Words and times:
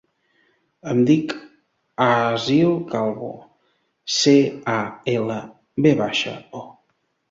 Em 0.93 1.01
dic 1.09 1.35
Aseel 2.07 2.73
Calvo: 2.95 3.31
ce, 4.19 4.37
a, 4.81 4.83
ela, 5.19 5.41
ve 5.89 5.99
baixa, 6.05 6.39
o. 6.63 6.69